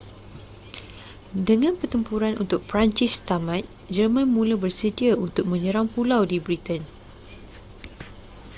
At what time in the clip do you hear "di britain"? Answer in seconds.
6.31-6.81